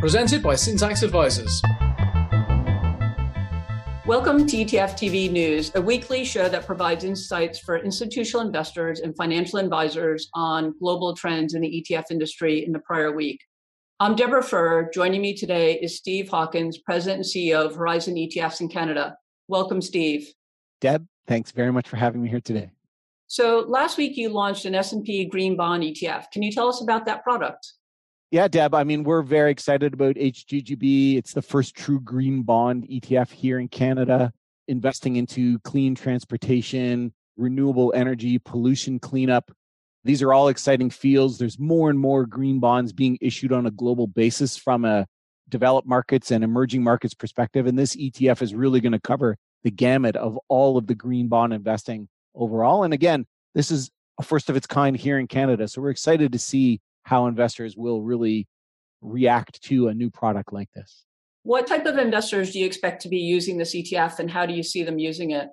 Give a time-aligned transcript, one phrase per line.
[0.00, 1.60] Presented by Syntax Advisors.
[4.06, 9.16] Welcome to ETF TV News, a weekly show that provides insights for institutional investors and
[9.16, 13.40] financial advisors on global trends in the ETF industry in the prior week.
[13.98, 14.92] I'm Deborah Fuhr.
[14.94, 19.16] Joining me today is Steve Hawkins, President and CEO of Horizon ETFs in Canada.
[19.48, 20.32] Welcome, Steve.
[20.80, 22.70] Deb, thanks very much for having me here today.
[23.26, 26.30] So last week you launched an S&P Green Bond ETF.
[26.32, 27.72] Can you tell us about that product?
[28.30, 31.16] Yeah, Deb, I mean, we're very excited about HGGB.
[31.16, 34.32] It's the first true green bond ETF here in Canada,
[34.66, 39.50] investing into clean transportation, renewable energy, pollution cleanup.
[40.04, 41.38] These are all exciting fields.
[41.38, 45.06] There's more and more green bonds being issued on a global basis from a
[45.48, 47.66] developed markets and emerging markets perspective.
[47.66, 51.28] And this ETF is really going to cover the gamut of all of the green
[51.28, 52.84] bond investing overall.
[52.84, 53.90] And again, this is
[54.20, 55.66] a first of its kind here in Canada.
[55.66, 58.46] So we're excited to see how investors will really
[59.00, 61.04] react to a new product like this.
[61.42, 64.52] What type of investors do you expect to be using this ETF and how do
[64.52, 65.48] you see them using it?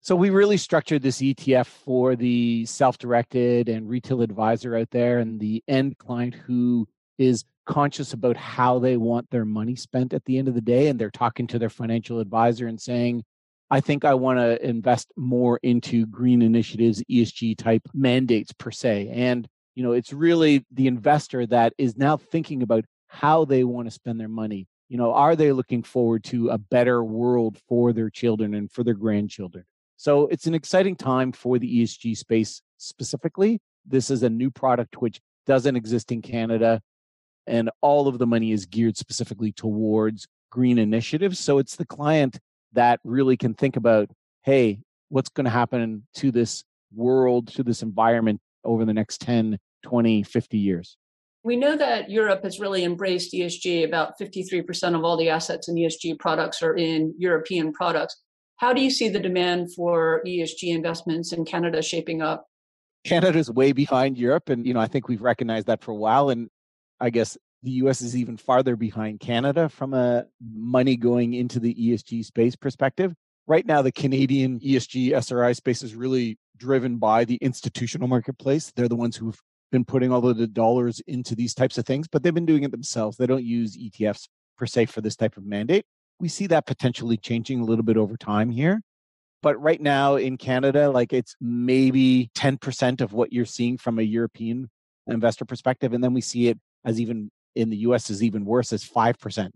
[0.00, 5.38] So we really structured this ETF for the self-directed and retail advisor out there and
[5.38, 10.36] the end client who is conscious about how they want their money spent at the
[10.36, 13.22] end of the day and they're talking to their financial advisor and saying
[13.70, 19.08] I think I want to invest more into green initiatives, ESG type mandates per se.
[19.10, 23.86] And, you know, it's really the investor that is now thinking about how they want
[23.86, 24.66] to spend their money.
[24.88, 28.84] You know, are they looking forward to a better world for their children and for
[28.84, 29.64] their grandchildren?
[29.96, 33.60] So it's an exciting time for the ESG space specifically.
[33.86, 36.80] This is a new product which doesn't exist in Canada,
[37.46, 41.38] and all of the money is geared specifically towards green initiatives.
[41.38, 42.38] So it's the client
[42.72, 44.10] that really can think about
[44.44, 49.58] hey, what's going to happen to this world, to this environment over the next 10,
[49.82, 50.96] 20, 50 years?
[51.44, 53.84] We know that Europe has really embraced ESG.
[53.84, 58.16] About 53% of all the assets in ESG products are in European products.
[58.56, 62.46] How do you see the demand for ESG investments in Canada shaping up?
[63.04, 64.48] Canada's way behind Europe.
[64.48, 66.30] And, you know, I think we've recognized that for a while.
[66.30, 66.48] And
[67.00, 71.74] I guess the US is even farther behind Canada from a money going into the
[71.74, 73.14] ESG space perspective.
[73.46, 78.72] Right now, the Canadian ESG SRI space is really driven by the institutional marketplace.
[78.74, 79.40] They're the ones who've
[79.72, 82.62] been putting all of the dollars into these types of things, but they've been doing
[82.62, 83.16] it themselves.
[83.16, 85.84] They don't use ETFs per se for this type of mandate.
[86.20, 88.80] We see that potentially changing a little bit over time here.
[89.42, 94.02] But right now in Canada, like it's maybe 10% of what you're seeing from a
[94.02, 94.70] European
[95.08, 95.92] investor perspective.
[95.92, 99.50] And then we see it as even in the US is even worse as 5%.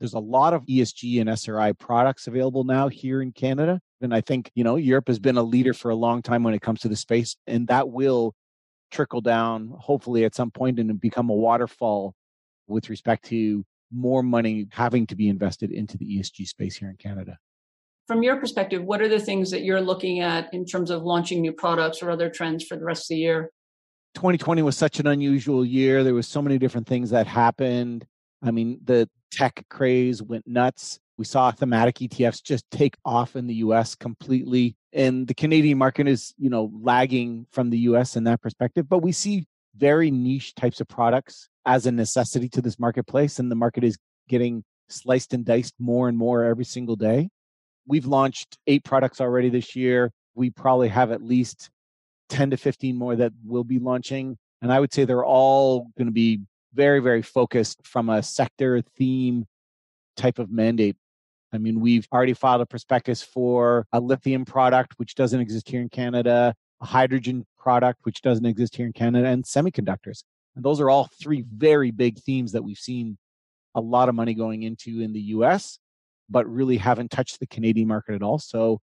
[0.00, 3.80] There's a lot of ESG and SRI products available now here in Canada.
[4.00, 6.54] And I think, you know, Europe has been a leader for a long time when
[6.54, 7.36] it comes to the space.
[7.46, 8.34] And that will
[8.90, 12.14] trickle down, hopefully, at some point and become a waterfall
[12.68, 16.96] with respect to more money having to be invested into the ESG space here in
[16.96, 17.38] Canada.
[18.06, 21.40] From your perspective, what are the things that you're looking at in terms of launching
[21.40, 23.50] new products or other trends for the rest of the year?
[24.14, 26.02] 2020 was such an unusual year.
[26.02, 28.06] There was so many different things that happened.
[28.42, 30.98] I mean, the tech craze went nuts.
[31.16, 34.76] We saw thematic ETFs just take off in the US completely.
[34.92, 38.88] And the Canadian market is, you know, lagging from the US in that perspective.
[38.88, 39.46] But we see
[39.76, 43.38] very niche types of products as a necessity to this marketplace.
[43.38, 47.28] And the market is getting sliced and diced more and more every single day.
[47.86, 50.12] We've launched eight products already this year.
[50.34, 51.70] We probably have at least
[52.28, 54.36] 10 to 15 more that will be launching.
[54.62, 56.40] And I would say they're all going to be
[56.74, 59.46] very, very focused from a sector theme
[60.16, 60.96] type of mandate.
[61.52, 65.80] I mean, we've already filed a prospectus for a lithium product, which doesn't exist here
[65.80, 70.24] in Canada, a hydrogen product, which doesn't exist here in Canada, and semiconductors.
[70.54, 73.16] And those are all three very big themes that we've seen
[73.74, 75.78] a lot of money going into in the US,
[76.28, 78.38] but really haven't touched the Canadian market at all.
[78.38, 78.80] So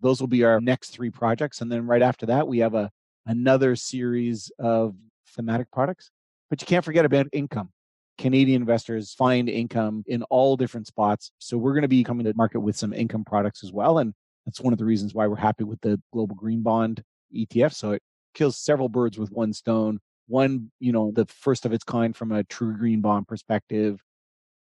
[0.00, 1.60] those will be our next three projects.
[1.60, 2.90] And then right after that, we have a
[3.26, 4.94] another series of
[5.36, 6.10] thematic products.
[6.50, 7.70] But you can't forget about income.
[8.18, 11.32] Canadian investors find income in all different spots.
[11.38, 13.98] So we're going to be coming to market with some income products as well.
[13.98, 14.12] And
[14.44, 17.02] that's one of the reasons why we're happy with the global green bond
[17.34, 17.72] ETF.
[17.72, 18.02] So it
[18.34, 20.00] kills several birds with one stone.
[20.26, 24.02] One, you know, the first of its kind from a true green bond perspective,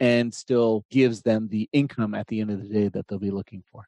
[0.00, 3.30] and still gives them the income at the end of the day that they'll be
[3.30, 3.86] looking for.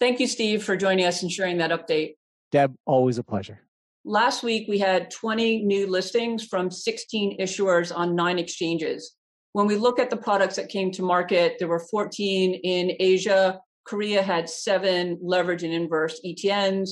[0.00, 2.14] Thank you, Steve, for joining us and sharing that update.
[2.50, 3.60] Deb, always a pleasure.
[4.08, 9.14] Last week, we had 20 new listings from 16 issuers on nine exchanges.
[9.52, 13.60] When we look at the products that came to market, there were 14 in Asia.
[13.84, 16.88] Korea had seven leverage and inverse ETNs.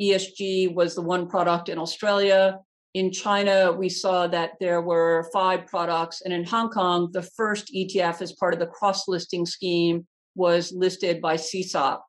[0.00, 2.60] ESG was the one product in Australia.
[2.94, 6.22] In China, we saw that there were five products.
[6.22, 10.72] And in Hong Kong, the first ETF as part of the cross listing scheme was
[10.72, 12.00] listed by CSOP.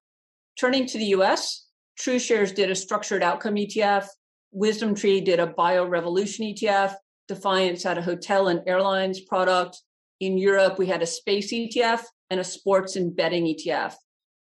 [0.58, 1.68] Turning to the US,
[2.00, 4.08] TrueShares did a structured outcome ETF,
[4.56, 6.96] Wisdom Tree did a bio revolution ETF,
[7.28, 9.82] Defiance had a hotel and airlines product.
[10.20, 13.96] In Europe, we had a space ETF and a sports and betting ETF.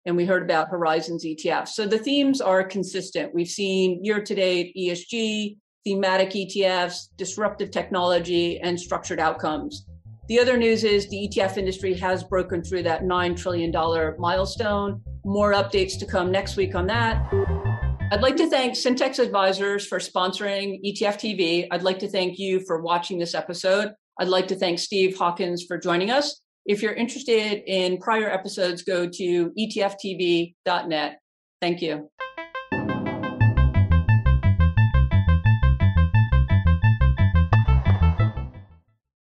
[0.05, 1.69] And we heard about Horizons ETF.
[1.69, 3.33] So the themes are consistent.
[3.33, 9.85] We've seen year to date ESG, thematic ETFs, disruptive technology, and structured outcomes.
[10.27, 13.71] The other news is the ETF industry has broken through that $9 trillion
[14.19, 15.01] milestone.
[15.25, 17.72] More updates to come next week on that.
[18.13, 21.65] I'd like to thank Syntax Advisors for sponsoring ETF TV.
[21.71, 23.91] I'd like to thank you for watching this episode.
[24.19, 26.39] I'd like to thank Steve Hawkins for joining us.
[26.67, 31.19] If you're interested in prior episodes, go to etftv.net.
[31.59, 32.11] Thank you.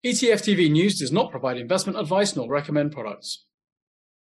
[0.05, 3.45] ETF TV News does not provide investment advice nor recommend products.